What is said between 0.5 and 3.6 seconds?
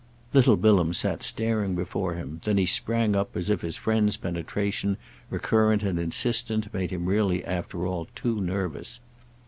Bilham sat staring before him; then he sprang up as